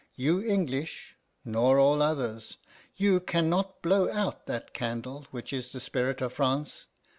[0.15, 1.15] You English,
[1.45, 2.57] nor all others,
[2.95, 6.87] you can not blow out that candle which is the spirit of France.